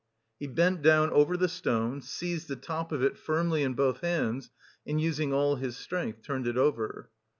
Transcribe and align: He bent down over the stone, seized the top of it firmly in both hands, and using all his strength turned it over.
He 0.39 0.47
bent 0.47 0.81
down 0.81 1.11
over 1.11 1.37
the 1.37 1.47
stone, 1.47 2.01
seized 2.01 2.47
the 2.47 2.55
top 2.55 2.91
of 2.91 3.03
it 3.03 3.19
firmly 3.19 3.61
in 3.61 3.75
both 3.75 3.99
hands, 3.99 4.49
and 4.83 4.99
using 4.99 5.31
all 5.31 5.57
his 5.57 5.77
strength 5.77 6.23
turned 6.23 6.47
it 6.47 6.57
over. 6.57 7.11